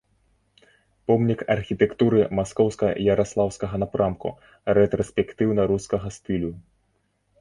Помнік 1.09 1.43
архітэктуры 1.55 2.19
маскоўска-яраслаўскага 2.39 3.75
напрамку 3.83 4.29
рэтраспектыўна-рускага 4.79 6.07
стылю. 6.21 6.51